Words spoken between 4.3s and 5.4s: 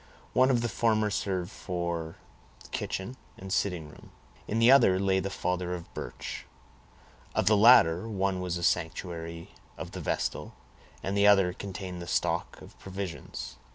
in the other lay the